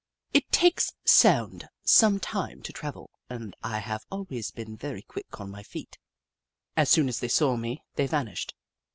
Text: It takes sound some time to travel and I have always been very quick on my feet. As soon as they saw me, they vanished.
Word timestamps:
It 0.33 0.51
takes 0.51 0.93
sound 1.05 1.69
some 1.83 2.19
time 2.19 2.63
to 2.63 2.73
travel 2.73 3.11
and 3.29 3.55
I 3.61 3.77
have 3.81 4.03
always 4.09 4.49
been 4.49 4.75
very 4.75 5.03
quick 5.03 5.39
on 5.39 5.51
my 5.51 5.61
feet. 5.61 5.99
As 6.75 6.89
soon 6.89 7.07
as 7.07 7.19
they 7.19 7.27
saw 7.29 7.55
me, 7.55 7.83
they 7.97 8.07
vanished. 8.07 8.55